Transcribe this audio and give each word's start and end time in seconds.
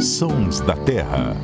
Sons 0.00 0.60
da 0.60 0.76
Terra. 0.76 1.36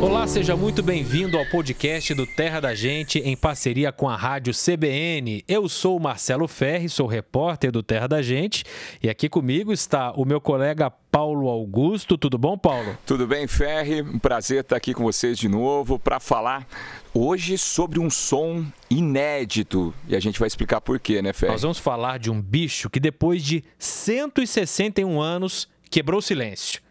Olá, 0.00 0.26
seja 0.26 0.56
muito 0.56 0.82
bem-vindo 0.82 1.36
ao 1.36 1.44
podcast 1.44 2.14
do 2.14 2.26
Terra 2.26 2.60
da 2.60 2.74
Gente 2.74 3.18
em 3.18 3.36
parceria 3.36 3.92
com 3.92 4.08
a 4.08 4.16
Rádio 4.16 4.54
CBN. 4.54 5.44
Eu 5.46 5.68
sou 5.68 5.98
o 5.98 6.00
Marcelo 6.00 6.48
Ferri, 6.48 6.88
sou 6.88 7.06
repórter 7.06 7.70
do 7.70 7.82
Terra 7.82 8.06
da 8.06 8.22
Gente 8.22 8.64
e 9.02 9.10
aqui 9.10 9.28
comigo 9.28 9.74
está 9.74 10.12
o 10.12 10.24
meu 10.24 10.40
colega 10.40 10.90
Paulo 10.90 11.48
Augusto. 11.48 12.16
Tudo 12.16 12.38
bom, 12.38 12.56
Paulo? 12.56 12.96
Tudo 13.04 13.26
bem, 13.26 13.46
Ferri? 13.46 14.00
Um 14.00 14.18
prazer 14.18 14.60
estar 14.60 14.76
aqui 14.76 14.94
com 14.94 15.04
vocês 15.04 15.36
de 15.36 15.48
novo 15.48 15.98
para 15.98 16.18
falar 16.18 16.66
hoje 17.12 17.58
sobre 17.58 17.98
um 17.98 18.08
som 18.08 18.64
inédito. 18.88 19.92
E 20.08 20.16
a 20.16 20.20
gente 20.20 20.38
vai 20.38 20.46
explicar 20.46 20.80
por 20.80 20.98
quê, 20.98 21.20
né, 21.20 21.34
Ferri? 21.34 21.52
Nós 21.52 21.62
vamos 21.62 21.78
falar 21.78 22.18
de 22.18 22.30
um 22.30 22.40
bicho 22.40 22.88
que 22.88 22.98
depois 22.98 23.42
de 23.42 23.62
161 23.78 25.20
anos 25.20 25.68
quebrou 25.88 26.18
o 26.18 26.22
silêncio. 26.22 26.82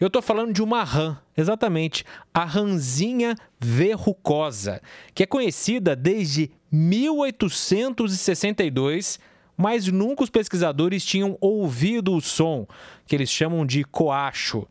Eu 0.00 0.06
estou 0.06 0.22
falando 0.22 0.52
de 0.52 0.62
uma 0.62 0.84
rã, 0.84 1.18
exatamente, 1.36 2.04
a 2.32 2.44
ranzinha 2.44 3.34
verrucosa, 3.58 4.80
que 5.12 5.24
é 5.24 5.26
conhecida 5.26 5.96
desde 5.96 6.52
1862, 6.70 9.18
mas 9.56 9.88
nunca 9.88 10.22
os 10.22 10.30
pesquisadores 10.30 11.04
tinham 11.04 11.36
ouvido 11.40 12.14
o 12.14 12.20
som, 12.20 12.64
que 13.06 13.16
eles 13.16 13.28
chamam 13.28 13.66
de 13.66 13.82
coacho 13.82 14.68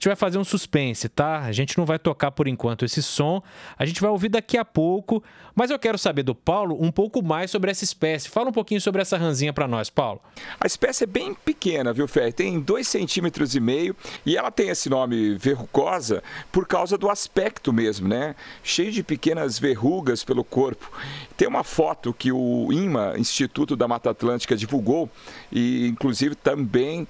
gente 0.00 0.08
vai 0.08 0.16
fazer 0.16 0.38
um 0.38 0.44
suspense, 0.44 1.10
tá? 1.10 1.40
A 1.40 1.52
gente 1.52 1.76
não 1.76 1.84
vai 1.84 1.98
tocar 1.98 2.30
por 2.30 2.48
enquanto 2.48 2.86
esse 2.86 3.02
som, 3.02 3.42
a 3.78 3.84
gente 3.84 4.00
vai 4.00 4.10
ouvir 4.10 4.30
daqui 4.30 4.56
a 4.56 4.64
pouco, 4.64 5.22
mas 5.54 5.70
eu 5.70 5.78
quero 5.78 5.98
saber 5.98 6.22
do 6.22 6.34
Paulo 6.34 6.74
um 6.80 6.90
pouco 6.90 7.22
mais 7.22 7.50
sobre 7.50 7.70
essa 7.70 7.84
espécie. 7.84 8.30
Fala 8.30 8.48
um 8.48 8.52
pouquinho 8.52 8.80
sobre 8.80 9.02
essa 9.02 9.18
ranzinha 9.18 9.52
para 9.52 9.68
nós, 9.68 9.90
Paulo. 9.90 10.18
A 10.58 10.66
espécie 10.66 11.04
é 11.04 11.06
bem 11.06 11.34
pequena, 11.34 11.92
viu, 11.92 12.08
Fer? 12.08 12.32
Tem 12.32 12.58
dois 12.58 12.88
centímetros 12.88 13.54
e 13.54 13.60
meio 13.60 13.94
e 14.24 14.38
ela 14.38 14.50
tem 14.50 14.70
esse 14.70 14.88
nome 14.88 15.34
verrucosa 15.34 16.22
por 16.50 16.66
causa 16.66 16.96
do 16.96 17.10
aspecto 17.10 17.70
mesmo, 17.70 18.08
né? 18.08 18.34
Cheio 18.62 18.90
de 18.90 19.02
pequenas 19.02 19.58
verrugas 19.58 20.24
pelo 20.24 20.42
corpo. 20.42 20.90
Tem 21.36 21.46
uma 21.46 21.62
foto 21.62 22.14
que 22.14 22.32
o 22.32 22.72
INMA, 22.72 23.18
Instituto 23.18 23.76
da 23.76 23.86
Mata 23.86 24.08
Atlântica, 24.08 24.56
divulgou 24.56 25.10
e 25.52 25.88
inclusive 25.88 26.34
também 26.34 27.06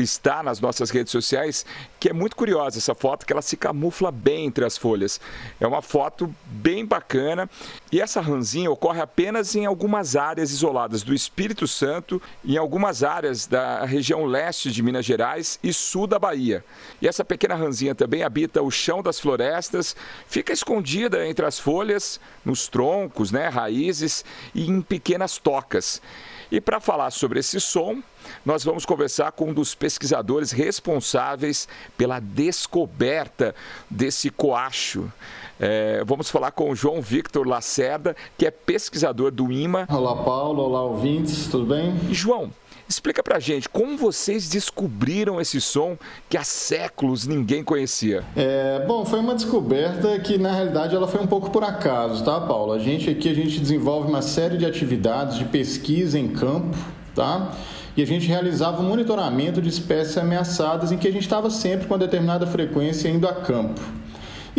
está 0.00 0.42
nas 0.42 0.60
nossas 0.60 0.90
redes 0.90 1.10
sociais, 1.10 1.64
que 1.98 2.08
é 2.08 2.12
muito 2.12 2.36
curiosa 2.36 2.78
essa 2.78 2.94
foto, 2.94 3.26
que 3.26 3.32
ela 3.32 3.42
se 3.42 3.56
camufla 3.56 4.10
bem 4.10 4.46
entre 4.46 4.64
as 4.64 4.76
folhas. 4.76 5.20
É 5.60 5.66
uma 5.66 5.82
foto 5.82 6.34
bem 6.46 6.84
bacana 6.84 7.48
e 7.92 8.00
essa 8.00 8.20
ranzinha 8.20 8.70
ocorre 8.70 9.00
apenas 9.00 9.54
em 9.54 9.66
algumas 9.66 10.16
áreas 10.16 10.50
isoladas 10.50 11.02
do 11.02 11.12
Espírito 11.12 11.66
Santo, 11.66 12.22
em 12.44 12.56
algumas 12.56 13.02
áreas 13.02 13.46
da 13.46 13.84
região 13.84 14.24
leste 14.24 14.70
de 14.70 14.82
Minas 14.82 15.04
Gerais 15.04 15.58
e 15.62 15.72
sul 15.72 16.06
da 16.06 16.18
Bahia. 16.18 16.64
E 17.02 17.08
essa 17.08 17.24
pequena 17.24 17.54
ranzinha 17.54 17.94
também 17.94 18.22
habita 18.22 18.62
o 18.62 18.70
chão 18.70 19.02
das 19.02 19.18
florestas, 19.18 19.96
fica 20.26 20.52
escondida 20.52 21.26
entre 21.26 21.44
as 21.44 21.58
folhas, 21.58 22.20
nos 22.44 22.68
troncos, 22.68 23.32
né, 23.32 23.48
raízes 23.48 24.24
e 24.54 24.68
em 24.68 24.80
pequenas 24.80 25.38
tocas. 25.38 26.00
E 26.50 26.60
para 26.60 26.80
falar 26.80 27.10
sobre 27.10 27.38
esse 27.38 27.60
som, 27.60 28.02
nós 28.44 28.64
vamos 28.64 28.84
conversar 28.84 29.30
com 29.32 29.50
um 29.50 29.54
dos 29.54 29.74
pesquisadores 29.74 30.50
responsáveis 30.50 31.68
pela 31.96 32.18
descoberta 32.18 33.54
desse 33.88 34.30
coacho. 34.30 35.10
É, 35.60 36.02
vamos 36.04 36.28
falar 36.28 36.50
com 36.50 36.70
o 36.70 36.74
João 36.74 37.00
Victor 37.00 37.46
Lacerda, 37.46 38.16
que 38.36 38.46
é 38.46 38.50
pesquisador 38.50 39.30
do 39.30 39.52
IMA. 39.52 39.86
Olá, 39.88 40.16
Paulo. 40.24 40.62
Olá, 40.62 40.82
ouvintes. 40.82 41.46
Tudo 41.46 41.66
bem? 41.66 41.94
João, 42.10 42.50
Explica 42.90 43.22
pra 43.22 43.38
gente 43.38 43.68
como 43.68 43.96
vocês 43.96 44.48
descobriram 44.48 45.40
esse 45.40 45.60
som 45.60 45.96
que 46.28 46.36
há 46.36 46.42
séculos 46.42 47.24
ninguém 47.24 47.62
conhecia. 47.62 48.24
É, 48.34 48.84
bom, 48.84 49.04
foi 49.04 49.20
uma 49.20 49.36
descoberta 49.36 50.18
que 50.18 50.36
na 50.36 50.50
realidade 50.50 50.96
ela 50.96 51.06
foi 51.06 51.20
um 51.20 51.26
pouco 51.28 51.50
por 51.50 51.62
acaso, 51.62 52.24
tá, 52.24 52.40
Paulo? 52.40 52.72
A 52.72 52.80
gente 52.80 53.08
aqui 53.08 53.28
a 53.28 53.34
gente 53.34 53.60
desenvolve 53.60 54.08
uma 54.08 54.22
série 54.22 54.58
de 54.58 54.66
atividades 54.66 55.38
de 55.38 55.44
pesquisa 55.44 56.18
em 56.18 56.30
campo, 56.30 56.76
tá? 57.14 57.52
E 57.96 58.02
a 58.02 58.06
gente 58.06 58.26
realizava 58.26 58.82
um 58.82 58.88
monitoramento 58.88 59.62
de 59.62 59.68
espécies 59.68 60.18
ameaçadas 60.18 60.90
em 60.90 60.98
que 60.98 61.06
a 61.06 61.12
gente 61.12 61.22
estava 61.22 61.48
sempre 61.48 61.86
com 61.86 61.96
determinada 61.96 62.44
frequência 62.44 63.08
indo 63.08 63.28
a 63.28 63.32
campo. 63.32 63.80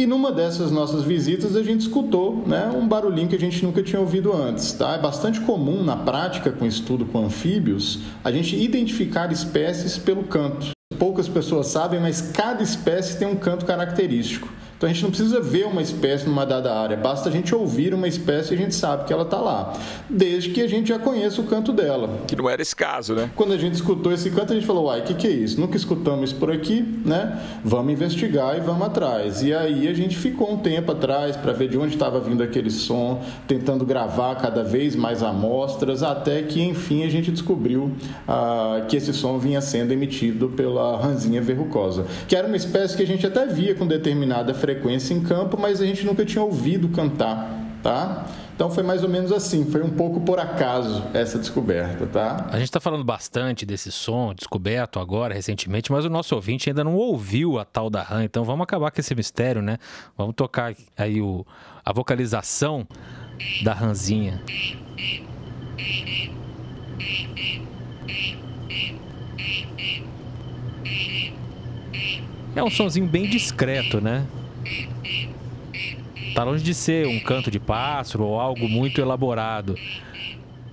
E 0.01 0.07
numa 0.07 0.31
dessas 0.31 0.71
nossas 0.71 1.03
visitas 1.03 1.55
a 1.55 1.61
gente 1.61 1.81
escutou 1.81 2.43
né, 2.47 2.71
um 2.75 2.87
barulhinho 2.87 3.27
que 3.27 3.35
a 3.35 3.39
gente 3.39 3.63
nunca 3.63 3.83
tinha 3.83 3.99
ouvido 3.99 4.33
antes. 4.33 4.73
Tá? 4.73 4.95
É 4.95 4.97
bastante 4.97 5.39
comum 5.41 5.83
na 5.83 5.95
prática 5.95 6.49
com 6.49 6.65
estudo 6.65 7.05
com 7.05 7.23
anfíbios 7.23 7.99
a 8.23 8.31
gente 8.31 8.55
identificar 8.55 9.31
espécies 9.31 9.99
pelo 9.99 10.23
canto. 10.23 10.71
Poucas 10.97 11.27
pessoas 11.27 11.67
sabem, 11.67 11.99
mas 11.99 12.19
cada 12.19 12.63
espécie 12.63 13.19
tem 13.19 13.27
um 13.27 13.35
canto 13.35 13.63
característico. 13.63 14.49
Então 14.81 14.89
a 14.89 14.93
gente 14.93 15.03
não 15.03 15.11
precisa 15.11 15.39
ver 15.39 15.67
uma 15.67 15.79
espécie 15.79 16.25
numa 16.25 16.43
dada 16.43 16.73
área, 16.73 16.97
basta 16.97 17.29
a 17.29 17.31
gente 17.31 17.53
ouvir 17.53 17.93
uma 17.93 18.07
espécie 18.07 18.51
e 18.51 18.57
a 18.57 18.57
gente 18.57 18.73
sabe 18.73 19.05
que 19.05 19.13
ela 19.13 19.21
está 19.21 19.37
lá, 19.37 19.73
desde 20.09 20.49
que 20.49 20.59
a 20.59 20.67
gente 20.67 20.89
já 20.89 20.97
conheça 20.97 21.39
o 21.39 21.43
canto 21.43 21.71
dela. 21.71 22.09
Que 22.25 22.35
não 22.35 22.49
era 22.49 22.63
esse 22.63 22.75
caso, 22.75 23.13
né? 23.13 23.29
Quando 23.35 23.53
a 23.53 23.59
gente 23.59 23.75
escutou 23.75 24.11
esse 24.11 24.31
canto, 24.31 24.53
a 24.53 24.55
gente 24.55 24.65
falou: 24.65 24.85
uai, 24.85 25.01
o 25.01 25.03
que, 25.03 25.13
que 25.13 25.27
é 25.27 25.29
isso? 25.29 25.61
Nunca 25.61 25.77
escutamos 25.77 26.31
isso 26.31 26.39
por 26.39 26.51
aqui, 26.51 26.81
né? 27.05 27.39
Vamos 27.63 27.93
investigar 27.93 28.57
e 28.57 28.59
vamos 28.59 28.87
atrás. 28.87 29.43
E 29.43 29.53
aí 29.53 29.87
a 29.87 29.93
gente 29.93 30.17
ficou 30.17 30.51
um 30.51 30.57
tempo 30.57 30.93
atrás 30.93 31.37
para 31.37 31.53
ver 31.53 31.69
de 31.69 31.77
onde 31.77 31.93
estava 31.93 32.19
vindo 32.19 32.41
aquele 32.41 32.71
som, 32.71 33.23
tentando 33.47 33.85
gravar 33.85 34.33
cada 34.37 34.63
vez 34.63 34.95
mais 34.95 35.21
amostras, 35.21 36.01
até 36.01 36.41
que 36.41 36.59
enfim 36.59 37.03
a 37.03 37.09
gente 37.09 37.29
descobriu 37.29 37.91
ah, 38.27 38.83
que 38.87 38.97
esse 38.97 39.13
som 39.13 39.37
vinha 39.37 39.61
sendo 39.61 39.91
emitido 39.93 40.49
pela 40.49 40.97
ranzinha 40.97 41.39
verrucosa, 41.39 42.07
que 42.27 42.35
era 42.35 42.47
uma 42.47 42.57
espécie 42.57 42.97
que 42.97 43.03
a 43.03 43.07
gente 43.07 43.27
até 43.27 43.45
via 43.45 43.75
com 43.75 43.85
determinada 43.85 44.55
frequência 44.55 44.70
frequência 44.71 45.13
em 45.13 45.21
campo, 45.21 45.57
mas 45.59 45.81
a 45.81 45.85
gente 45.85 46.05
nunca 46.05 46.25
tinha 46.25 46.43
ouvido 46.43 46.87
cantar, 46.89 47.49
tá? 47.83 48.25
Então 48.55 48.69
foi 48.69 48.83
mais 48.83 49.03
ou 49.03 49.09
menos 49.09 49.31
assim, 49.31 49.65
foi 49.69 49.81
um 49.81 49.89
pouco 49.89 50.21
por 50.21 50.39
acaso 50.39 51.03
essa 51.13 51.37
descoberta, 51.39 52.05
tá? 52.05 52.45
A 52.49 52.57
gente 52.57 52.65
está 52.65 52.79
falando 52.79 53.03
bastante 53.03 53.65
desse 53.65 53.91
som 53.91 54.33
descoberto 54.33 54.99
agora, 54.99 55.33
recentemente, 55.33 55.91
mas 55.91 56.05
o 56.05 56.09
nosso 56.09 56.35
ouvinte 56.35 56.69
ainda 56.69 56.83
não 56.83 56.95
ouviu 56.95 57.59
a 57.59 57.65
tal 57.65 57.89
da 57.89 58.01
RAM, 58.01 58.23
então 58.23 58.43
vamos 58.43 58.63
acabar 58.63 58.91
com 58.91 59.01
esse 59.01 59.15
mistério, 59.15 59.61
né? 59.61 59.77
Vamos 60.17 60.35
tocar 60.35 60.73
aí 60.95 61.21
o, 61.21 61.45
a 61.83 61.91
vocalização 61.91 62.87
da 63.63 63.73
ranzinha. 63.73 64.41
É 72.55 72.61
um 72.63 72.69
sonzinho 72.69 73.07
bem 73.07 73.27
discreto, 73.27 73.99
né? 73.99 74.27
Tá 76.33 76.43
longe 76.43 76.63
de 76.63 76.73
ser 76.73 77.07
um 77.07 77.19
canto 77.19 77.51
de 77.51 77.59
pássaro 77.59 78.23
ou 78.23 78.39
algo 78.39 78.67
muito 78.67 79.01
elaborado. 79.01 79.75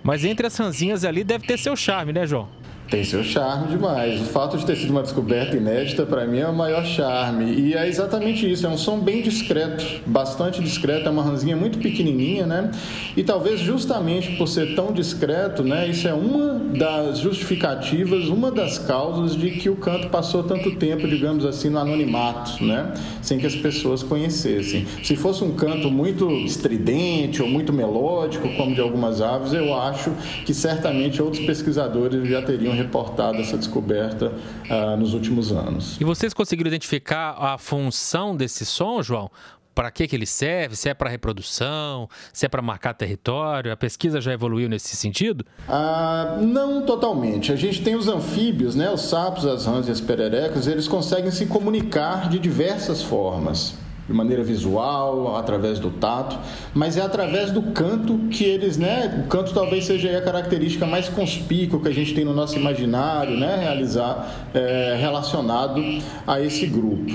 Mas 0.03 0.25
entre 0.25 0.47
as 0.47 0.57
ranzinhas 0.57 1.05
ali 1.05 1.25
deve 1.25 1.47
ter 1.47 1.59
seu 1.59 1.75
charme, 1.77 2.13
né, 2.13 2.27
João? 2.27 2.49
Tem 2.91 3.05
seu 3.05 3.23
charme 3.23 3.69
demais. 3.69 4.19
O 4.19 4.25
fato 4.25 4.57
de 4.57 4.65
ter 4.65 4.75
sido 4.75 4.91
uma 4.91 5.03
descoberta 5.03 5.55
inédita, 5.55 6.07
para 6.07 6.27
mim, 6.27 6.39
é 6.39 6.49
o 6.49 6.55
maior 6.55 6.87
charme. 6.87 7.53
E 7.53 7.75
é 7.75 7.87
exatamente 7.87 8.51
isso. 8.51 8.67
É 8.67 8.69
um 8.71 8.79
som 8.79 8.99
bem 8.99 9.21
discreto, 9.21 9.85
bastante 10.07 10.63
discreto. 10.63 11.07
É 11.07 11.11
uma 11.11 11.23
ranzinha 11.23 11.55
muito 11.55 11.79
pequenininha, 11.79 12.47
né? 12.47 12.71
E 13.15 13.23
talvez 13.23 13.61
justamente 13.61 14.37
por 14.37 14.49
ser 14.49 14.75
tão 14.75 14.91
discreto, 14.91 15.63
né? 15.63 15.87
Isso 15.87 16.09
é 16.09 16.15
uma 16.15 16.55
das 16.59 17.19
justificativas, 17.19 18.29
uma 18.29 18.51
das 18.51 18.79
causas 18.79 19.37
de 19.37 19.51
que 19.51 19.69
o 19.69 19.77
canto 19.77 20.09
passou 20.09 20.43
tanto 20.43 20.75
tempo, 20.77 21.07
digamos 21.07 21.45
assim, 21.45 21.69
no 21.69 21.79
anonimato, 21.79 22.65
né? 22.65 22.95
Sem 23.21 23.39
que 23.39 23.47
as 23.47 23.55
pessoas 23.55 24.03
conhecessem. 24.03 24.87
Se 25.03 25.15
fosse 25.15 25.45
um 25.45 25.53
canto 25.53 25.91
muito 25.91 26.31
estridente 26.31 27.43
ou 27.43 27.49
muito 27.49 27.71
melódico, 27.71 28.49
como 28.57 28.75
de 28.75 28.81
algumas 28.81 29.21
aves, 29.21 29.53
eu 29.53 29.75
acho 29.75 30.11
que 30.47 30.55
certamente 30.55 31.21
outros 31.21 31.45
pesquisadores 31.45 32.27
já 32.27 32.41
teriam 32.41 32.78
reportado 32.79 33.39
essa 33.39 33.59
descoberta 33.59 34.33
uh, 34.71 34.97
nos 34.97 35.15
últimos 35.15 35.53
anos. 35.53 36.01
E 36.01 36.05
vocês 36.05 36.33
conseguiram 36.33 36.69
identificar 36.69 37.37
a 37.39 37.59
função 37.59 38.37
desse 38.37 38.65
som, 38.65 39.03
João? 39.03 39.31
para 39.75 39.93
que, 39.93 40.09
que 40.09 40.17
ele 40.17 40.27
serve, 40.27 40.75
se 40.75 40.89
é 40.89 40.95
para 40.95 41.09
reprodução, 41.09 42.09
se 42.33 42.45
é 42.45 42.49
para 42.49 42.61
marcar 42.61 42.95
território. 42.95 43.71
A 43.71 43.77
pesquisa 43.77 44.21
já 44.21 44.33
evoluiu 44.33 44.69
nesse 44.69 44.97
sentido? 44.97 45.47
Ah, 45.69 46.37
não 46.41 46.85
totalmente. 46.85 47.53
A 47.53 47.57
gente 47.57 47.85
tem 47.85 47.95
os 47.95 48.09
anfíbios, 48.09 48.75
né, 48.75 48.91
os 48.91 49.03
sapos, 49.03 49.47
as 49.47 49.67
rãs 49.67 49.87
e 49.87 49.93
as 49.93 50.01
pererecas, 50.01 50.67
eles 50.67 50.89
conseguem 50.89 51.31
se 51.31 51.47
comunicar 51.47 52.29
de 52.29 52.41
diversas 52.41 53.05
formas 53.05 53.79
de 54.09 54.15
maneira 54.15 54.43
visual, 54.43 55.37
através 55.37 55.79
do 55.79 55.91
tato, 55.91 56.39
mas 56.75 56.97
é 56.97 57.03
através 57.03 57.51
do 57.51 57.63
canto 57.63 58.19
que 58.31 58.43
eles, 58.43 58.79
né? 58.79 59.23
O 59.25 59.29
canto 59.29 59.53
talvez 59.53 59.85
seja 59.85 60.17
a 60.17 60.23
característica 60.23 60.87
mais 60.87 61.09
conspícua 61.09 61.79
que 61.79 61.89
a 61.89 61.95
gente 61.95 62.15
tem 62.15 62.25
no 62.25 62.33
nosso 62.33 62.57
imaginário, 62.57 63.37
né? 63.37 63.59
Realizar 63.61 64.49
é, 64.55 64.97
relacionado 64.99 65.83
a 66.27 66.41
esse 66.41 66.67
grupo. 66.67 67.13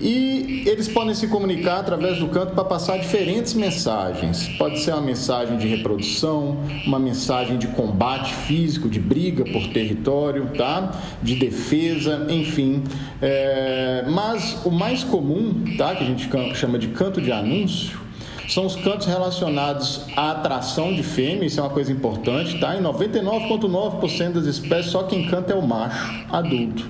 E 0.00 0.62
eles 0.64 0.86
podem 0.86 1.12
se 1.12 1.26
comunicar 1.26 1.80
através 1.80 2.18
do 2.18 2.28
canto 2.28 2.52
para 2.52 2.64
passar 2.64 2.98
diferentes 2.98 3.54
mensagens. 3.54 4.48
Pode 4.56 4.78
ser 4.78 4.92
uma 4.92 5.00
mensagem 5.00 5.58
de 5.58 5.66
reprodução, 5.66 6.58
uma 6.86 7.00
mensagem 7.00 7.58
de 7.58 7.66
combate 7.68 8.32
físico, 8.32 8.88
de 8.88 9.00
briga 9.00 9.44
por 9.44 9.66
território, 9.68 10.50
tá? 10.56 10.92
De 11.20 11.34
defesa, 11.34 12.26
enfim. 12.30 12.84
É... 13.20 14.04
Mas 14.08 14.64
o 14.64 14.70
mais 14.70 15.04
comum, 15.04 15.76
tá? 15.76 15.94
Que 15.94 16.04
a 16.04 16.06
gente 16.06 16.28
chama 16.54 16.78
de 16.78 16.88
canto 16.88 17.20
de 17.20 17.32
anúncio, 17.32 17.98
são 18.48 18.64
os 18.64 18.74
cantos 18.76 19.06
relacionados 19.06 20.06
à 20.16 20.30
atração 20.30 20.94
de 20.94 21.02
fêmea, 21.02 21.44
isso 21.44 21.60
é 21.60 21.62
uma 21.62 21.70
coisa 21.70 21.92
importante, 21.92 22.58
tá? 22.58 22.74
Em 22.76 22.82
99,9% 22.82 24.32
das 24.32 24.46
espécies, 24.46 24.90
só 24.90 25.02
quem 25.02 25.26
canta 25.26 25.52
é 25.52 25.56
o 25.56 25.62
macho 25.62 26.24
adulto. 26.30 26.88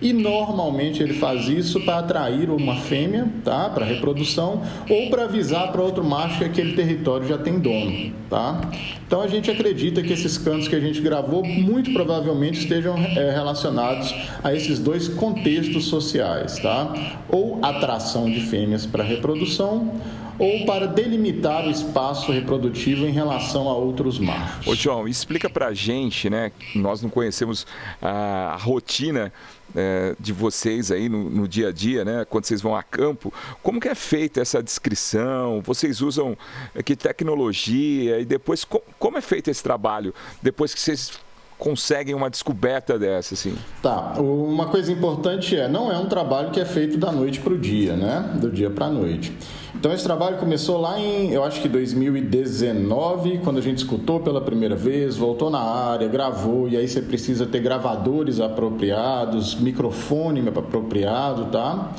E 0.00 0.12
normalmente 0.12 1.02
ele 1.02 1.12
faz 1.12 1.46
isso 1.48 1.80
para 1.80 1.98
atrair 1.98 2.50
uma 2.50 2.76
fêmea, 2.76 3.28
tá? 3.44 3.68
Para 3.68 3.84
reprodução 3.84 4.62
ou 4.88 5.10
para 5.10 5.24
avisar 5.24 5.70
para 5.70 5.82
outro 5.82 6.02
macho 6.02 6.38
que 6.38 6.44
aquele 6.44 6.72
território 6.74 7.28
já 7.28 7.36
tem 7.36 7.58
dono, 7.58 8.12
tá? 8.28 8.60
Então 9.06 9.20
a 9.20 9.28
gente 9.28 9.50
acredita 9.50 10.02
que 10.02 10.12
esses 10.12 10.38
cantos 10.38 10.68
que 10.68 10.74
a 10.74 10.80
gente 10.80 11.00
gravou 11.00 11.44
muito 11.44 11.92
provavelmente 11.92 12.60
estejam 12.60 12.96
é, 12.96 13.30
relacionados 13.30 14.14
a 14.42 14.54
esses 14.54 14.78
dois 14.78 15.08
contextos 15.08 15.84
sociais, 15.84 16.58
tá? 16.58 16.94
Ou 17.28 17.58
atração 17.62 18.30
de 18.30 18.40
fêmeas 18.40 18.86
para 18.86 19.04
reprodução 19.04 19.92
ou 20.40 20.64
para 20.64 20.86
delimitar 20.86 21.66
o 21.66 21.70
espaço 21.70 22.32
reprodutivo 22.32 23.06
em 23.06 23.12
relação 23.12 23.68
a 23.68 23.74
outros 23.74 24.18
machos. 24.18 24.66
Ô 24.66 24.74
João, 24.74 25.06
explica 25.06 25.50
para 25.50 25.66
a 25.66 25.74
gente, 25.74 26.30
né? 26.30 26.50
Nós 26.74 27.02
não 27.02 27.10
conhecemos 27.10 27.66
a, 28.00 28.54
a 28.54 28.56
rotina 28.56 29.30
é, 29.76 30.16
de 30.18 30.32
vocês 30.32 30.90
aí 30.90 31.10
no, 31.10 31.28
no, 31.28 31.46
dia 31.46 31.68
a 31.68 31.72
dia, 31.72 32.06
né? 32.06 32.24
Quando 32.24 32.46
vocês 32.46 32.62
vão 32.62 32.74
a 32.74 32.82
campo, 32.82 33.30
como 33.62 33.78
que 33.78 33.88
é 33.88 33.94
feita 33.94 34.40
essa 34.40 34.62
descrição? 34.62 35.60
Vocês 35.60 36.00
usam 36.00 36.34
é, 36.74 36.82
que 36.82 36.96
tecnologia 36.96 38.18
e 38.18 38.24
depois 38.24 38.64
com, 38.64 38.80
como 38.98 39.18
é 39.18 39.20
feito 39.20 39.50
esse 39.50 39.62
trabalho 39.62 40.14
depois 40.42 40.72
que 40.72 40.80
vocês 40.80 41.20
conseguem 41.60 42.14
uma 42.14 42.30
descoberta 42.30 42.98
dessa, 42.98 43.34
assim? 43.34 43.54
Tá. 43.82 44.14
Uma 44.18 44.66
coisa 44.66 44.90
importante 44.90 45.54
é, 45.54 45.68
não 45.68 45.92
é 45.92 45.98
um 45.98 46.06
trabalho 46.06 46.50
que 46.50 46.58
é 46.58 46.64
feito 46.64 46.96
da 46.96 47.12
noite 47.12 47.38
para 47.38 47.52
o 47.52 47.58
dia, 47.58 47.94
né? 47.94 48.34
Do 48.40 48.50
dia 48.50 48.70
para 48.70 48.86
a 48.86 48.90
noite. 48.90 49.32
Então 49.74 49.92
esse 49.92 50.02
trabalho 50.02 50.38
começou 50.38 50.80
lá 50.80 50.98
em, 50.98 51.30
eu 51.30 51.44
acho 51.44 51.60
que 51.60 51.68
2019, 51.68 53.38
quando 53.44 53.58
a 53.58 53.62
gente 53.62 53.78
escutou 53.78 54.20
pela 54.20 54.40
primeira 54.40 54.74
vez, 54.74 55.16
voltou 55.16 55.50
na 55.50 55.60
área, 55.60 56.08
gravou, 56.08 56.68
e 56.68 56.76
aí 56.76 56.88
você 56.88 57.02
precisa 57.02 57.46
ter 57.46 57.60
gravadores 57.60 58.40
apropriados, 58.40 59.54
microfone 59.54 60.42
apropriado, 60.48 61.46
tá? 61.46 61.92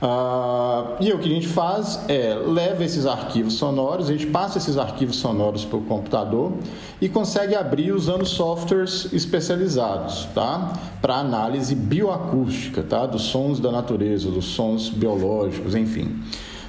Uh, 0.00 0.94
e 1.00 1.12
o 1.12 1.18
que 1.18 1.28
a 1.28 1.34
gente 1.34 1.48
faz 1.48 2.00
é 2.08 2.32
leva 2.34 2.84
esses 2.84 3.04
arquivos 3.04 3.54
sonoros, 3.54 4.08
a 4.08 4.12
gente 4.12 4.26
passa 4.26 4.58
esses 4.58 4.78
arquivos 4.78 5.16
sonoros 5.16 5.64
para 5.64 5.76
o 5.76 5.82
computador 5.82 6.52
e 7.00 7.08
consegue 7.08 7.56
abrir 7.56 7.90
usando 7.90 8.24
softwares 8.24 9.12
especializados, 9.12 10.28
tá? 10.32 10.72
Para 11.02 11.16
análise 11.16 11.74
bioacústica, 11.74 12.80
tá? 12.82 13.06
Dos 13.06 13.22
sons 13.22 13.58
da 13.58 13.72
natureza, 13.72 14.30
dos 14.30 14.44
sons 14.44 14.88
biológicos, 14.88 15.74
enfim. 15.74 16.22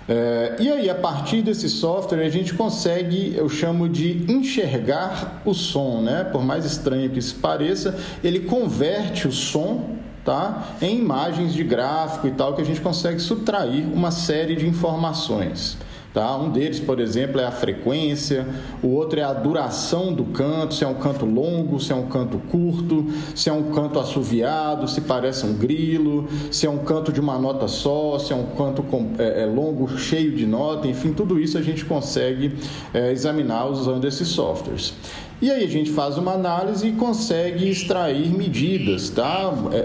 É, 0.08 0.56
e 0.60 0.68
aí, 0.68 0.90
a 0.90 0.96
partir 0.96 1.44
desse 1.44 1.70
software, 1.70 2.26
a 2.26 2.30
gente 2.30 2.56
consegue, 2.56 3.36
eu 3.38 3.48
chamo 3.48 3.88
de 3.88 4.26
enxergar 4.28 5.44
o 5.46 5.54
som, 5.54 6.02
né? 6.02 6.24
Por 6.24 6.44
mais 6.44 6.66
estranho 6.66 7.12
que 7.12 7.20
isso 7.20 7.36
pareça, 7.36 7.96
ele 8.24 8.40
converte 8.40 9.28
o 9.28 9.32
som 9.32 9.99
tá? 10.30 10.76
em 10.80 11.00
imagens 11.00 11.56
de 11.56 11.64
gráfico 11.64 12.28
e 12.28 12.32
tal, 12.32 12.54
que 12.54 12.62
a 12.62 12.64
gente 12.64 12.80
consegue 12.80 13.20
subtrair 13.20 13.92
uma 13.92 14.12
série 14.12 14.56
de 14.56 14.68
informações. 14.68 15.76
Tá? 16.14 16.38
Um 16.38 16.52
deles, 16.52 16.80
por 16.80 17.00
exemplo, 17.00 17.42
é 17.42 17.46
a 17.46 17.52
frequência, 17.52 18.46
o 18.84 18.90
outro 18.90 19.20
é 19.20 19.24
a 19.24 19.34
duração 19.34 20.14
do 20.14 20.26
canto, 20.26 20.76
se 20.76 20.84
é 20.84 20.88
um 20.88 20.94
canto 20.96 21.26
longo, 21.26 21.80
se 21.80 21.92
é 21.92 21.96
um 21.96 22.08
canto 22.08 22.38
curto, 22.52 23.08
se 23.34 23.50
é 23.50 23.54
um 23.54 23.72
canto 23.72 24.00
assoviado, 24.00 24.88
se 24.88 25.02
parece 25.02 25.48
um 25.48 25.54
grilo, 25.54 26.28
se 26.52 26.68
é 26.68 26.70
um 26.70 26.80
canto 26.80 27.12
de 27.12 27.20
uma 27.20 27.40
nota 27.40 27.68
só, 27.68 28.20
se 28.20 28.32
é 28.32 28.36
um 28.36 28.56
canto 28.56 28.86
é, 29.18 29.44
é 29.44 29.46
longo, 29.48 29.88
cheio 29.98 30.36
de 30.36 30.46
nota, 30.46 30.88
enfim, 30.88 31.12
tudo 31.12 31.40
isso 31.40 31.58
a 31.58 31.62
gente 31.62 31.86
consegue 31.86 32.56
é, 32.94 33.12
examinar 33.12 33.68
usando 33.68 34.06
esses 34.06 34.28
softwares. 34.28 34.94
E 35.42 35.50
aí 35.50 35.64
a 35.64 35.68
gente 35.68 35.92
faz 35.92 36.18
uma 36.18 36.34
análise 36.34 36.88
e 36.88 36.92
consegue 36.92 37.70
extrair 37.70 38.30
medidas, 38.30 39.10
tá? 39.10 39.54
É, 39.72 39.78
é, 39.78 39.82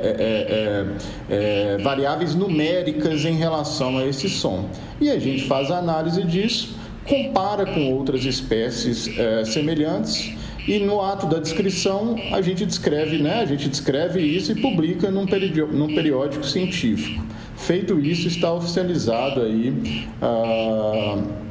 é, 1.31 1.35
é, 1.35 1.75
é 1.77 1.79
variáveis 1.79 2.35
numéricas 2.35 3.25
em 3.25 3.37
relação 3.37 3.99
a 3.99 4.07
esse 4.07 4.29
som. 4.29 4.69
E 5.01 5.09
a 5.11 5.19
gente 5.19 5.45
faz 5.45 5.71
a 5.71 5.79
análise 5.79 6.23
disso, 6.25 6.75
compara 7.07 7.67
com 7.67 7.93
outras 7.93 8.25
espécies 8.25 9.09
é, 9.17 9.45
semelhantes 9.45 10.35
e 10.67 10.79
no 10.79 11.01
ato 11.01 11.27
da 11.27 11.39
descrição 11.39 12.17
a 12.33 12.41
gente 12.41 12.65
descreve, 12.65 13.19
né? 13.19 13.41
A 13.41 13.45
gente 13.47 13.69
descreve 13.69 14.21
isso 14.21 14.51
e 14.51 14.55
publica 14.55 15.11
num, 15.11 15.27
periódico, 15.27 15.73
num 15.73 15.95
periódico 15.95 16.45
científico. 16.45 17.23
Feito 17.57 18.01
isso, 18.01 18.27
está 18.27 18.53
oficializado 18.53 19.43
aí. 19.43 19.71
Uh, 20.21 21.44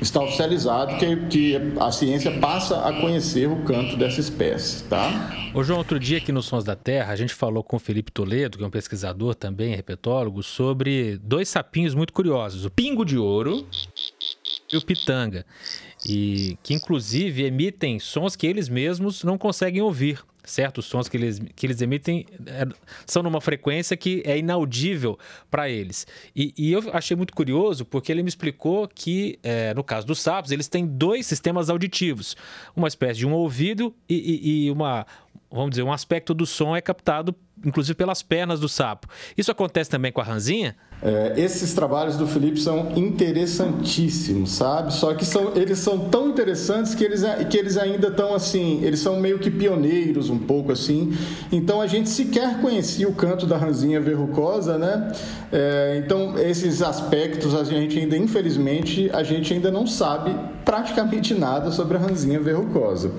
está 0.00 0.22
oficializado 0.22 0.96
que, 0.98 1.16
que 1.26 1.56
a 1.78 1.90
ciência 1.92 2.38
passa 2.38 2.86
a 2.86 3.00
conhecer 3.00 3.48
o 3.48 3.62
canto 3.64 3.96
dessa 3.96 4.20
espécie, 4.20 4.84
tá? 4.84 5.36
Ô 5.52 5.62
João, 5.62 5.78
outro 5.78 5.98
dia 5.98 6.18
aqui 6.18 6.30
no 6.30 6.42
Sons 6.42 6.64
da 6.64 6.76
Terra, 6.76 7.12
a 7.12 7.16
gente 7.16 7.34
falou 7.34 7.62
com 7.62 7.76
o 7.76 7.80
Felipe 7.80 8.12
Toledo, 8.12 8.56
que 8.56 8.64
é 8.64 8.66
um 8.66 8.70
pesquisador 8.70 9.34
também, 9.34 9.72
herpetólogo, 9.72 10.42
sobre 10.42 11.18
dois 11.18 11.48
sapinhos 11.48 11.94
muito 11.94 12.12
curiosos, 12.12 12.64
o 12.64 12.70
pingo 12.70 13.04
de 13.04 13.18
ouro 13.18 13.66
e 14.72 14.76
o 14.76 14.80
pitanga, 14.80 15.44
e 16.08 16.56
que 16.62 16.72
inclusive 16.72 17.44
emitem 17.44 17.98
sons 17.98 18.36
que 18.36 18.46
eles 18.46 18.68
mesmos 18.68 19.24
não 19.24 19.36
conseguem 19.36 19.82
ouvir 19.82 20.20
certos 20.50 20.86
sons 20.86 21.08
que 21.08 21.16
eles, 21.16 21.40
que 21.54 21.66
eles 21.66 21.80
emitem 21.80 22.26
é, 22.46 22.66
são 23.06 23.22
numa 23.22 23.40
frequência 23.40 23.96
que 23.96 24.22
é 24.24 24.38
inaudível 24.38 25.18
para 25.50 25.68
eles. 25.68 26.06
E, 26.34 26.52
e, 26.56 26.72
eu 26.72 26.82
achei 26.92 27.16
muito 27.16 27.32
curioso 27.34 27.84
porque 27.84 28.10
ele 28.10 28.22
me 28.22 28.28
explicou 28.28 28.88
que, 28.88 29.38
é, 29.42 29.72
no 29.74 29.84
caso 29.84 30.06
dos 30.06 30.20
sapos, 30.20 30.50
eles 30.50 30.68
têm 30.68 30.86
dois 30.86 31.26
sistemas 31.26 31.70
auditivos: 31.70 32.36
uma 32.74 32.88
espécie 32.88 33.20
de 33.20 33.26
um 33.26 33.32
ouvido 33.32 33.94
e, 34.08 34.14
e, 34.14 34.66
e 34.66 34.70
uma, 34.70 35.06
vamos 35.50 35.70
dizer, 35.70 35.82
um 35.82 35.92
aspecto 35.92 36.34
do 36.34 36.46
som 36.46 36.76
é 36.76 36.80
captado 36.80 37.34
inclusive 37.64 37.94
pelas 37.94 38.22
pernas 38.22 38.58
do 38.58 38.68
sapo. 38.68 39.06
Isso 39.36 39.50
acontece 39.50 39.90
também 39.90 40.10
com 40.10 40.20
a 40.20 40.24
ranzinha? 40.24 40.76
É, 41.02 41.32
esses 41.38 41.72
trabalhos 41.72 42.16
do 42.16 42.26
Felipe 42.26 42.60
são 42.60 42.92
interessantíssimos, 42.94 44.52
sabe? 44.52 44.92
Só 44.92 45.14
que 45.14 45.24
são, 45.24 45.52
eles 45.56 45.78
são 45.78 45.98
tão 45.98 46.28
interessantes 46.28 46.94
que 46.94 47.02
eles, 47.02 47.22
que 47.48 47.56
eles 47.56 47.78
ainda 47.78 48.08
estão 48.08 48.34
assim, 48.34 48.80
eles 48.84 49.00
são 49.00 49.18
meio 49.18 49.38
que 49.38 49.50
pioneiros 49.50 50.28
um 50.28 50.38
pouco 50.38 50.72
assim. 50.72 51.16
Então 51.50 51.80
a 51.80 51.86
gente 51.86 52.10
sequer 52.10 52.60
conhecia 52.60 53.08
o 53.08 53.14
canto 53.14 53.46
da 53.46 53.56
ranzinha 53.56 53.98
verrucosa, 53.98 54.76
né? 54.76 55.10
É, 55.50 56.02
então 56.04 56.38
esses 56.38 56.82
aspectos 56.82 57.54
a 57.54 57.64
gente 57.64 57.98
ainda, 57.98 58.16
infelizmente, 58.16 59.10
a 59.14 59.22
gente 59.22 59.54
ainda 59.54 59.70
não 59.70 59.86
sabe 59.86 60.36
praticamente 60.66 61.32
nada 61.34 61.70
sobre 61.70 61.96
a 61.96 62.00
ranzinha 62.00 62.38
verrucosa. 62.38 63.10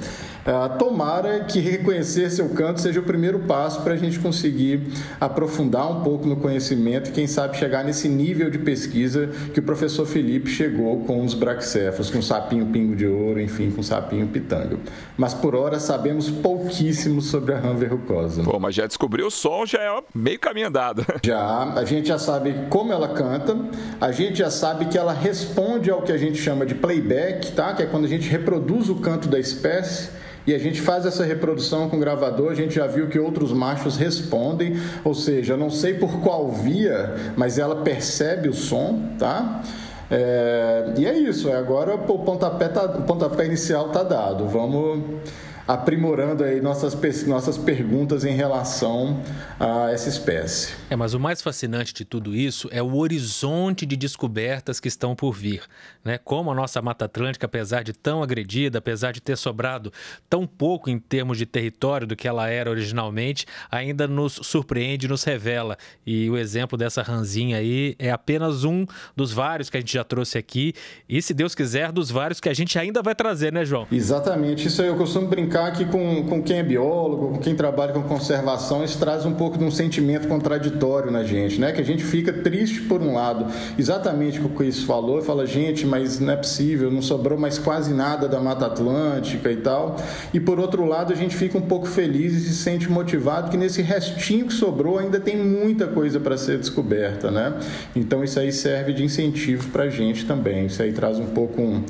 Uh, 0.42 0.76
tomara 0.80 1.42
que 1.42 1.60
reconhecer 1.60 2.32
seu 2.32 2.50
canto 2.50 2.82
seja 2.82 3.00
o 3.00 3.04
primeiro 3.04 3.42
passo 3.42 3.82
para 3.82 3.94
a 3.94 3.96
gente 3.96 4.18
conseguir 4.20 4.92
aprofundar 5.20 5.92
um 5.92 6.02
pouco 6.02 6.28
no 6.28 6.36
conhecimento 6.38 7.10
e, 7.10 7.14
quem 7.14 7.28
sabe, 7.28 7.58
chegar 7.58 7.71
nesse 7.84 8.10
nível 8.10 8.50
de 8.50 8.60
pesquisa 8.60 9.30
que 9.54 9.60
o 9.60 9.63
professor 9.63 10.06
Felipe 10.06 10.50
chegou 10.50 11.01
com 11.06 11.24
os 11.24 11.34
braxéfalos, 11.34 12.10
com 12.10 12.20
o 12.20 12.24
sapinho 12.24 12.66
pingo 12.68 12.96
de 12.96 13.08
ouro, 13.08 13.40
enfim, 13.40 13.72
com 13.72 13.82
o 13.82 13.84
sapinho 13.84 14.28
pitanga. 14.28 14.78
Mas 15.18 15.34
por 15.34 15.56
hora 15.56 15.80
sabemos 15.80 16.30
pouquíssimo 16.30 17.22
sobre 17.22 17.54
a 17.54 17.60
rã 17.60 17.74
verrucosa. 17.74 18.44
Pô, 18.44 18.60
mas 18.60 18.75
já 18.75 18.86
descobriu 18.86 19.28
o 19.28 19.32
som, 19.32 19.66
já 19.66 19.80
é 19.80 20.04
meio 20.13 20.40
caminho 20.40 20.68
andado. 20.68 21.06
Já, 21.24 21.74
a 21.75 21.86
gente 21.86 22.08
já 22.08 22.18
sabe 22.18 22.54
como 22.70 22.92
ela 22.92 23.10
canta, 23.10 23.56
a 24.00 24.12
gente 24.12 24.40
já 24.40 24.50
sabe 24.50 24.86
que 24.86 24.98
ela 24.98 25.13
responde 25.13 25.90
ao 25.90 26.01
que 26.01 26.12
a 26.12 26.18
gente 26.18 26.38
chama 26.38 26.66
de 26.66 26.75
playback, 26.75 27.51
tá? 27.51 27.74
Que 27.74 27.84
é 27.84 27.86
quando 27.86 28.06
a 28.06 28.08
gente 28.08 28.28
reproduz 28.28 28.90
o 28.90 28.96
canto 28.96 29.30
da 29.30 29.40
espécie 29.40 30.10
e 30.46 30.54
a 30.54 30.58
gente 30.58 30.82
faz 30.82 31.06
essa 31.06 31.24
reprodução 31.24 31.90
com 31.90 32.00
gravador, 32.00 32.52
a 32.52 32.56
gente 32.56 32.76
já 32.76 32.88
viu 32.88 33.08
que 33.08 33.20
outros 33.20 33.54
machos 33.54 33.98
respondem, 33.98 34.80
ou 35.04 35.14
seja, 35.14 35.56
não 35.56 35.70
sei 35.70 35.94
por 35.94 36.20
qual 36.22 36.52
via, 36.52 37.16
mas 37.36 37.60
ela 37.60 37.78
percebe 37.78 38.50
o 38.50 38.54
som, 38.54 39.00
tá? 39.20 39.64
É, 40.10 40.94
e 40.98 41.06
é 41.06 41.18
isso, 41.18 41.48
é 41.48 41.56
agora 41.56 41.96
o 41.96 42.20
pontapé, 42.20 42.68
tá, 42.68 42.86
o 42.86 43.04
pontapé 43.04 43.46
inicial 43.46 43.88
está 43.88 44.04
dado. 44.04 44.48
Vamos 44.48 45.04
aprimorando 45.68 46.44
aí 46.44 46.60
nossas, 46.60 46.96
nossas 47.26 47.58
perguntas 47.58 48.26
em 48.26 48.36
relação 48.36 49.20
a 49.60 49.92
essa 49.92 50.10
espécie. 50.10 50.81
É, 50.92 50.96
mas 50.98 51.14
o 51.14 51.20
mais 51.22 51.42
fascinante 51.42 51.94
de 51.94 52.04
tudo 52.04 52.36
isso 52.36 52.68
é 52.70 52.84
o 52.84 52.98
horizonte 52.98 53.86
de 53.86 53.96
descobertas 53.96 54.78
que 54.78 54.90
estão 54.90 55.16
por 55.16 55.32
vir. 55.32 55.62
Né? 56.04 56.18
Como 56.18 56.52
a 56.52 56.54
nossa 56.54 56.82
Mata 56.82 57.06
Atlântica, 57.06 57.46
apesar 57.46 57.82
de 57.82 57.94
tão 57.94 58.22
agredida, 58.22 58.80
apesar 58.80 59.14
de 59.14 59.22
ter 59.22 59.38
sobrado 59.38 59.94
tão 60.30 60.46
pouco 60.46 60.90
em 60.90 61.00
termos 61.00 61.38
de 61.38 61.46
território 61.46 62.06
do 62.06 62.14
que 62.14 62.28
ela 62.28 62.50
era 62.50 62.70
originalmente, 62.70 63.46
ainda 63.72 64.06
nos 64.06 64.34
surpreende, 64.44 65.08
nos 65.08 65.24
revela. 65.24 65.78
E 66.06 66.30
o 66.30 66.38
exemplo 66.38 66.78
dessa 66.78 67.02
ranzinha 67.02 67.56
aí 67.56 67.96
é 67.98 68.12
apenas 68.12 68.66
um 68.66 68.86
dos 69.16 69.32
vários 69.32 69.70
que 69.70 69.78
a 69.78 69.80
gente 69.80 69.94
já 69.94 70.04
trouxe 70.04 70.38
aqui. 70.38 70.74
E, 71.08 71.22
se 71.22 71.34
Deus 71.34 71.56
quiser, 71.56 71.94
dos 71.94 72.12
vários 72.12 72.42
que 72.42 72.50
a 72.50 72.54
gente 72.54 72.78
ainda 72.78 73.02
vai 73.02 73.16
trazer, 73.16 73.54
né, 73.54 73.64
João? 73.64 73.88
Exatamente. 73.90 74.68
Isso 74.68 74.82
aí 74.82 74.90
eu 74.90 74.98
costumo 74.98 75.30
brincar 75.30 75.72
que 75.72 75.86
com, 75.86 76.26
com 76.28 76.44
quem 76.44 76.58
é 76.58 76.64
biólogo, 76.64 77.30
com 77.30 77.40
quem 77.40 77.56
trabalha 77.56 77.94
com 77.94 78.04
conservação, 78.04 78.84
isso 78.84 79.00
traz 79.00 79.26
um 79.26 79.34
pouco 79.34 79.58
de 79.58 79.64
um 79.64 79.72
sentimento 79.72 80.28
contraditório 80.28 80.81
na 81.12 81.24
gente, 81.24 81.60
né? 81.60 81.72
Que 81.72 81.82
a 81.82 81.86
gente 81.86 82.04
fica 82.04 82.34
triste 82.34 82.82
por 82.82 83.02
um 83.02 83.14
lado, 83.14 83.46
exatamente 83.78 84.40
o 84.40 84.50
que 84.50 84.64
o 84.64 84.72
falou, 84.86 85.22
fala, 85.22 85.46
gente, 85.46 85.86
mas 85.86 86.20
não 86.20 86.34
é 86.34 86.36
possível, 86.36 86.90
não 86.90 87.02
sobrou 87.02 87.38
mais 87.38 87.58
quase 87.58 87.94
nada 87.94 88.28
da 88.28 88.40
Mata 88.40 88.66
Atlântica 88.66 89.52
e 89.52 89.58
tal. 89.58 89.98
E 90.34 90.40
por 90.40 90.60
outro 90.60 90.86
lado, 90.86 91.14
a 91.14 91.16
gente 91.16 91.36
fica 91.36 91.58
um 91.58 91.62
pouco 91.62 91.88
feliz 91.88 92.34
e 92.34 92.40
se 92.40 92.56
sente 92.56 92.90
motivado 92.90 93.52
que 93.52 93.58
nesse 93.58 93.82
restinho 93.82 94.48
que 94.48 94.54
sobrou 94.54 94.98
ainda 94.98 95.20
tem 95.20 95.38
muita 95.38 95.88
coisa 95.88 96.20
para 96.20 96.38
ser 96.38 96.58
descoberta, 96.58 97.30
né? 97.30 97.54
Então 97.96 98.24
isso 98.24 98.40
aí 98.40 98.52
serve 98.52 98.94
de 98.94 99.04
incentivo 99.04 99.70
para 99.70 99.84
a 99.84 99.90
gente 99.90 100.26
também. 100.26 100.66
Isso 100.66 100.82
aí 100.82 100.92
traz 100.92 101.20
um 101.20 101.28
pouco 101.28 101.62
um 101.62 101.84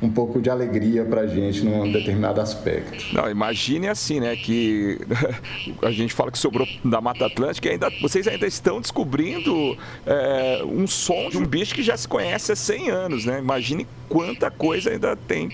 um 0.00 0.10
pouco 0.10 0.40
de 0.40 0.50
alegria 0.50 1.04
para 1.04 1.22
a 1.22 1.26
gente 1.26 1.64
num 1.64 1.90
determinado 1.90 2.40
aspecto. 2.40 3.14
Não, 3.14 3.30
imagine 3.30 3.88
assim, 3.88 4.20
né, 4.20 4.36
que 4.36 4.98
a 5.82 5.90
gente 5.90 6.12
fala 6.12 6.30
que 6.30 6.38
sobrou 6.38 6.66
da 6.84 7.00
Mata 7.00 7.26
Atlântica 7.26 7.68
e 7.68 7.72
ainda, 7.72 7.90
vocês 8.00 8.28
ainda 8.28 8.46
estão 8.46 8.80
descobrindo 8.80 9.76
é, 10.06 10.62
um 10.64 10.86
som 10.86 11.30
de 11.30 11.38
um 11.38 11.46
bicho 11.46 11.74
que 11.74 11.82
já 11.82 11.96
se 11.96 12.06
conhece 12.06 12.52
há 12.52 12.56
100 12.56 12.90
anos, 12.90 13.24
né? 13.24 13.38
Imagine 13.38 13.86
quanta 14.08 14.50
coisa 14.50 14.90
ainda 14.90 15.16
tem 15.16 15.50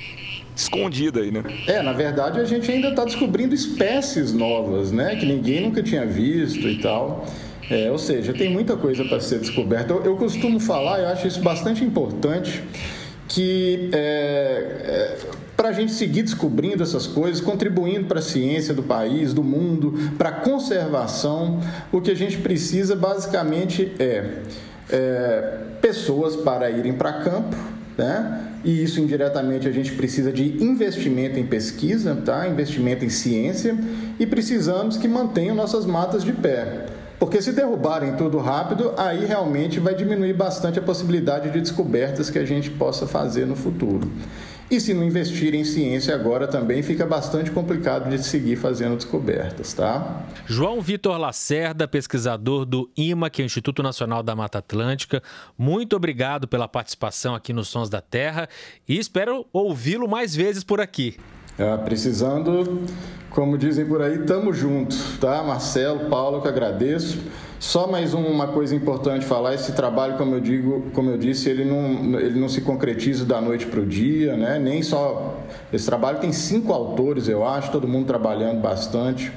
escondida 0.57 1.21
aí, 1.21 1.31
né? 1.31 1.43
É, 1.67 1.83
na 1.83 1.93
verdade 1.93 2.41
a 2.41 2.45
gente 2.45 2.71
ainda 2.71 2.89
está 2.89 3.05
descobrindo 3.05 3.55
espécies 3.55 4.33
novas, 4.33 4.91
né, 4.91 5.17
que 5.17 5.25
ninguém 5.25 5.61
nunca 5.61 5.83
tinha 5.83 6.05
visto 6.05 6.69
e 6.69 6.79
tal. 6.79 7.27
É, 7.71 7.91
ou 7.91 7.97
seja, 7.97 8.35
tem 8.35 8.51
muita 8.51 8.77
coisa 8.77 9.05
para 9.05 9.21
ser 9.21 9.39
descoberta. 9.39 9.93
Eu, 9.93 10.05
eu 10.05 10.17
costumo 10.17 10.59
falar, 10.59 10.99
eu 10.99 11.09
acho 11.09 11.27
isso 11.27 11.41
bastante 11.41 11.83
importante 11.83 12.63
que 13.33 13.89
é, 13.93 13.97
é, 13.99 15.19
para 15.57 15.71
a 15.71 15.73
gente 15.73 15.93
seguir 15.93 16.23
descobrindo 16.23 16.83
essas 16.83 17.07
coisas, 17.07 17.41
contribuindo 17.41 18.05
para 18.05 18.19
a 18.19 18.23
ciência 18.23 18.75
do 18.75 18.83
país, 18.83 19.33
do 19.33 19.43
mundo, 19.43 19.95
para 20.19 20.29
a 20.29 20.33
conservação, 20.33 21.59
o 21.91 22.01
que 22.01 22.11
a 22.11 22.15
gente 22.15 22.39
precisa 22.39 22.95
basicamente 22.95 23.91
é, 23.99 24.43
é 24.91 25.59
pessoas 25.81 26.37
para 26.37 26.71
irem 26.71 26.93
para 26.93 27.13
campo, 27.15 27.57
né? 27.97 28.49
E 28.65 28.83
isso 28.83 29.01
indiretamente 29.01 29.67
a 29.67 29.73
gente 29.73 29.93
precisa 29.93 30.31
de 30.31 30.63
investimento 30.63 31.39
em 31.39 31.47
pesquisa, 31.47 32.15
tá? 32.15 32.47
Investimento 32.47 33.05
em 33.05 33.09
ciência 33.09 33.77
e 34.21 34.27
precisamos 34.27 34.97
que 34.99 35.09
mantenham 35.09 35.57
nossas 35.57 35.87
matas 35.87 36.23
de 36.23 36.33
pé. 36.33 36.87
Porque 37.23 37.41
se 37.41 37.53
derrubarem 37.53 38.17
tudo 38.17 38.39
rápido, 38.39 38.95
aí 38.97 39.25
realmente 39.25 39.79
vai 39.79 39.95
diminuir 39.95 40.33
bastante 40.33 40.81
a 40.81 40.83
possibilidade 40.83 41.53
de 41.53 41.61
descobertas 41.61 42.29
que 42.29 42.37
a 42.37 42.45
gente 42.45 42.69
possa 42.69 43.07
fazer 43.07 43.47
no 43.47 43.55
futuro. 43.55 44.11
E 44.69 44.81
se 44.81 44.93
não 44.93 45.05
investir 45.05 45.55
em 45.55 45.63
ciência 45.63 46.17
agora 46.17 46.49
também 46.49 46.83
fica 46.83 47.07
bastante 47.07 47.53
complicado 47.53 48.11
de 48.11 48.21
seguir 48.25 48.57
fazendo 48.57 48.97
descobertas, 48.97 49.73
tá? 49.73 50.25
João 50.47 50.81
Vitor 50.81 51.17
Lacerda, 51.17 51.87
pesquisador 51.87 52.65
do 52.65 52.91
IMA, 52.97 53.31
que 53.31 53.41
é 53.41 53.45
o 53.45 53.47
Instituto 53.47 53.85
Nacional 53.85 54.25
da 54.25 54.35
Mata 54.35 54.59
Atlântica, 54.59 55.23
muito 55.57 55.95
obrigado 55.95 56.49
pela 56.49 56.67
participação 56.67 57.37
aqui 57.37 57.53
nos 57.53 57.69
Sons 57.69 57.89
da 57.89 58.01
Terra 58.01 58.49
e 58.89 58.99
espero 58.99 59.47
ouvi-lo 59.53 60.09
mais 60.09 60.35
vezes 60.35 60.65
por 60.65 60.81
aqui. 60.81 61.17
É, 61.59 61.77
precisando, 61.79 62.83
como 63.31 63.59
dizem 63.59 63.85
por 63.85 64.01
aí, 64.01 64.19
tamo 64.21 64.53
junto, 64.53 64.97
tá? 65.21 65.43
Marcelo, 65.43 66.09
Paulo, 66.09 66.41
que 66.41 66.49
agradeço. 66.49 67.19
Só 67.61 67.87
mais 67.87 68.13
uma 68.13 68.49
coisa 68.49 68.75
importante 68.75 69.25
falar, 69.25 69.55
esse 69.55 69.73
trabalho, 69.73 70.17
como 70.17 70.35
eu 70.35 70.41
digo, 70.41 70.91
como 70.93 71.11
eu 71.11 71.17
disse, 71.17 71.49
ele 71.49 71.65
não, 71.65 72.19
ele 72.19 72.41
não 72.41 72.49
se 72.49 72.61
concretiza 72.61 73.25
da 73.25 73.41
noite 73.41 73.67
para 73.67 73.81
o 73.81 73.87
dia, 73.87 74.37
né? 74.37 74.59
Nem 74.59 74.83
só 74.83 75.39
esse 75.73 75.87
trabalho 75.87 76.19
tem 76.19 76.33
cinco 76.33 76.73
autores, 76.73 77.29
eu 77.29 77.47
acho, 77.47 77.71
todo 77.71 77.87
mundo 77.87 78.07
trabalhando 78.07 78.61
bastante. 78.61 79.31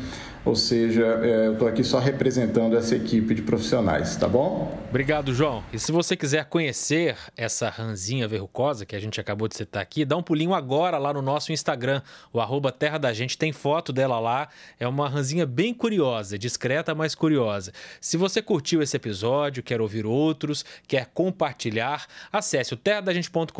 Ou 0.45 0.55
seja, 0.55 1.03
é, 1.23 1.47
eu 1.47 1.53
estou 1.53 1.67
aqui 1.67 1.83
só 1.83 1.97
representando 1.97 2.77
essa 2.77 2.95
equipe 2.95 3.33
de 3.33 3.41
profissionais, 3.41 4.15
tá 4.15 4.27
bom? 4.27 4.77
Obrigado, 4.89 5.33
João. 5.33 5.63
E 5.73 5.79
se 5.79 5.91
você 5.91 6.15
quiser 6.15 6.45
conhecer 6.45 7.17
essa 7.35 7.67
ranzinha 7.67 8.27
verrucosa 8.27 8.85
que 8.85 8.95
a 8.95 8.99
gente 8.99 9.19
acabou 9.19 9.47
de 9.47 9.55
citar 9.55 9.81
aqui, 9.81 10.05
dá 10.05 10.15
um 10.15 10.21
pulinho 10.21 10.53
agora 10.53 10.99
lá 10.99 11.11
no 11.11 11.21
nosso 11.21 11.51
Instagram, 11.51 11.99
o 12.31 12.39
arroba 12.39 12.71
Terra 12.71 12.99
da 12.99 13.11
Gente, 13.11 13.39
tem 13.39 13.51
foto 13.51 13.91
dela 13.91 14.19
lá. 14.19 14.47
É 14.79 14.87
uma 14.87 15.09
ranzinha 15.09 15.47
bem 15.47 15.73
curiosa, 15.73 16.37
discreta, 16.37 16.93
mas 16.93 17.15
curiosa. 17.15 17.73
Se 17.99 18.15
você 18.15 18.39
curtiu 18.39 18.83
esse 18.83 18.95
episódio, 18.95 19.63
quer 19.63 19.81
ouvir 19.81 20.05
outros, 20.05 20.63
quer 20.87 21.07
compartilhar, 21.07 22.05
acesse 22.31 22.73
o 22.73 22.77
terradagente.com.br 22.77 23.51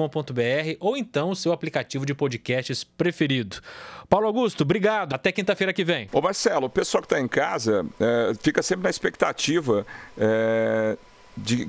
ou 0.80 0.96
então 0.96 1.32
o 1.32 1.36
seu 1.36 1.51
aplicativo 1.51 2.06
de 2.06 2.13
podcasts 2.13 2.84
preferido. 2.84 3.58
Paulo 4.08 4.27
Augusto, 4.27 4.62
obrigado. 4.62 5.13
Até 5.13 5.32
quinta-feira 5.32 5.74
que 5.74 5.84
vem. 5.84 6.08
Ô 6.13 6.22
Marcelo, 6.22 6.70
pessoal 6.75 7.01
que 7.01 7.05
está 7.08 7.20
em 7.20 7.27
casa 7.27 7.86
é, 8.00 8.34
fica 8.41 8.62
sempre 8.62 8.84
na 8.84 8.89
expectativa. 8.89 9.86
É 10.17 10.98
de 11.38 11.67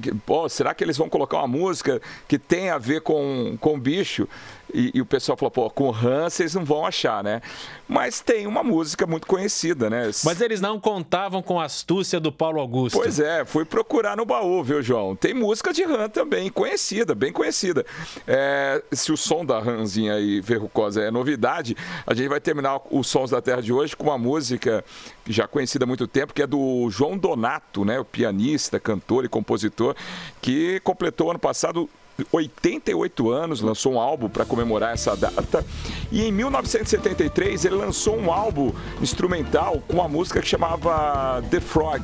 será 0.48 0.75
que 0.75 0.84
eles 0.84 0.96
vão 0.96 1.08
colocar 1.08 1.38
uma 1.38 1.48
música 1.48 2.00
que 2.28 2.38
tem 2.38 2.70
a 2.70 2.78
ver 2.78 3.00
com, 3.00 3.56
com 3.60 3.78
bicho? 3.78 4.28
E, 4.73 4.90
e, 4.94 5.00
o 5.00 5.06
pessoal 5.06 5.37
falou, 5.37 5.50
pô, 5.50 5.70
com 5.70 5.90
Han 5.90 6.28
vocês 6.28 6.54
não 6.54 6.64
vão 6.64 6.85
achar, 6.85 7.23
né? 7.23 7.40
Mas 7.88 8.20
tem 8.20 8.46
uma 8.46 8.64
música 8.64 9.06
muito 9.06 9.26
conhecida, 9.26 9.88
né? 9.88 10.11
Mas 10.25 10.40
eles 10.40 10.61
não 10.61 10.80
contavam 10.80 11.40
com 11.40 11.61
a 11.61 11.64
astúcia 11.64 12.18
do 12.18 12.32
Paulo 12.32 12.61
Augusto. 12.61 12.99
Pois 12.99 13.20
é, 13.20 13.44
fui 13.44 13.64
procurar 13.64 14.16
no 14.16 14.25
baú, 14.25 14.62
viu, 14.62 14.82
João? 14.82 15.14
Tem 15.14 15.32
música 15.32 15.73
de 15.73 15.85
Han 15.85 16.08
também, 16.08 16.50
conhecida, 16.50 17.14
bem 17.14 17.32
conhecida. 17.32 17.87
É, 18.26 18.82
se 18.90 19.12
o 19.12 19.16
som 19.16 19.44
da 19.44 19.58
Ranzinha 19.61 20.14
aí, 20.14 20.40
Verrucosa, 20.40 21.00
é 21.00 21.11
novidade, 21.11 21.76
a 22.06 22.12
gente 22.12 22.28
vai 22.28 22.40
terminar 22.40 22.80
os 22.90 23.06
Sons 23.06 23.30
da 23.30 23.40
Terra 23.40 23.62
de 23.62 23.73
hoje 23.73 23.96
com 23.96 24.04
uma 24.04 24.18
música 24.18 24.85
já 25.28 25.46
conhecida 25.46 25.85
há 25.85 25.87
muito 25.87 26.06
tempo, 26.08 26.35
que 26.35 26.42
é 26.42 26.46
do 26.46 26.88
João 26.90 27.16
Donato, 27.16 27.85
né? 27.85 28.00
O 28.00 28.04
pianista, 28.04 28.80
cantor 28.80 29.25
e 29.25 29.28
compositor, 29.28 29.94
que 30.40 30.80
completou 30.80 31.30
ano 31.30 31.38
passado 31.38 31.88
88 32.32 33.30
anos, 33.30 33.61
lançou 33.61 33.94
um 33.94 34.00
álbum 34.00 34.28
para 34.28 34.44
comemorar 34.44 34.92
essa 34.92 35.16
data. 35.16 35.64
E 36.11 36.23
em 36.23 36.32
1973 36.32 37.64
ele 37.64 37.75
lançou 37.75 38.16
um 38.16 38.32
álbum 38.32 38.73
instrumental 39.00 39.82
com 39.87 39.94
uma 39.94 40.08
música 40.08 40.40
que 40.40 40.49
chamava 40.49 41.42
The 41.50 41.61
Frog, 41.61 42.02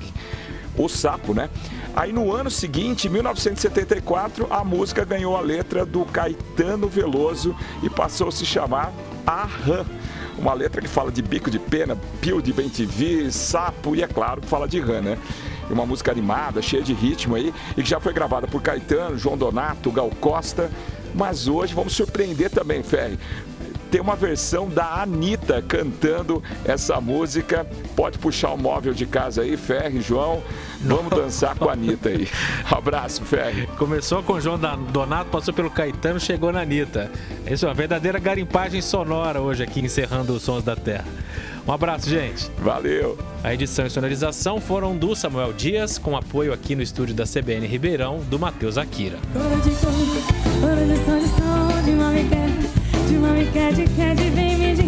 o 0.76 0.88
sapo, 0.88 1.34
né? 1.34 1.50
Aí 1.94 2.12
no 2.12 2.32
ano 2.32 2.50
seguinte, 2.50 3.08
1974, 3.08 4.46
a 4.50 4.64
música 4.64 5.04
ganhou 5.04 5.36
a 5.36 5.40
letra 5.40 5.84
do 5.84 6.04
Caetano 6.06 6.88
Veloso 6.88 7.54
e 7.82 7.90
passou 7.90 8.28
a 8.28 8.32
se 8.32 8.46
chamar 8.46 8.92
Aham. 9.26 9.84
Uma 10.38 10.54
letra 10.54 10.80
que 10.80 10.88
fala 10.88 11.12
de 11.12 11.20
bico 11.20 11.50
de 11.50 11.58
pena, 11.58 11.96
pio 12.20 12.40
de 12.40 12.52
bem 12.52 12.70
sapo 13.30 13.94
e, 13.94 14.02
é 14.02 14.08
claro, 14.08 14.40
fala 14.42 14.66
de 14.66 14.80
rã, 14.80 15.02
né? 15.02 15.18
Uma 15.70 15.86
música 15.86 16.10
animada, 16.10 16.60
cheia 16.60 16.82
de 16.82 16.92
ritmo 16.92 17.34
aí, 17.34 17.52
e 17.76 17.82
que 17.82 17.88
já 17.88 18.00
foi 18.00 18.12
gravada 18.12 18.46
por 18.46 18.62
Caetano, 18.62 19.18
João 19.18 19.36
Donato, 19.36 19.90
Gal 19.90 20.10
Costa. 20.20 20.70
Mas 21.14 21.46
hoje 21.46 21.74
vamos 21.74 21.94
surpreender 21.94 22.50
também, 22.50 22.82
Ferri. 22.82 23.18
Tem 23.92 24.00
uma 24.00 24.16
versão 24.16 24.70
da 24.70 25.02
Anitta 25.02 25.60
cantando 25.60 26.42
essa 26.64 26.98
música. 26.98 27.66
Pode 27.94 28.18
puxar 28.18 28.52
o 28.52 28.56
móvel 28.56 28.94
de 28.94 29.04
casa 29.04 29.42
aí, 29.42 29.54
Ferri, 29.54 30.00
João. 30.00 30.42
Vamos 30.80 31.10
dançar 31.10 31.54
com 31.54 31.68
a 31.68 31.74
Anitta 31.74 32.08
aí. 32.08 32.26
Abraço, 32.70 33.22
Ferri. 33.22 33.66
Começou 33.76 34.22
com 34.22 34.32
o 34.32 34.40
João 34.40 34.58
Donato, 34.90 35.28
passou 35.28 35.52
pelo 35.52 35.70
Caetano, 35.70 36.18
chegou 36.18 36.50
na 36.50 36.62
Anitta. 36.62 37.10
Isso 37.46 37.66
é 37.66 37.68
uma 37.68 37.74
verdadeira 37.74 38.18
garimpagem 38.18 38.80
sonora 38.80 39.42
hoje 39.42 39.62
aqui, 39.62 39.80
encerrando 39.80 40.32
os 40.32 40.42
Sons 40.42 40.64
da 40.64 40.74
Terra. 40.74 41.04
Um 41.66 41.72
abraço, 41.72 42.08
gente. 42.08 42.50
Valeu. 42.58 43.16
A 43.44 43.54
edição 43.54 43.86
e 43.86 43.90
sonorização 43.90 44.60
foram 44.60 44.96
do 44.96 45.14
Samuel 45.14 45.52
Dias, 45.52 45.98
com 45.98 46.16
apoio 46.16 46.52
aqui 46.52 46.74
no 46.74 46.82
estúdio 46.82 47.14
da 47.14 47.24
CBN 47.24 47.66
Ribeirão, 47.66 48.20
do 48.28 48.38
Matheus 48.38 48.78
Akira. 48.78 49.18
de 54.74 54.81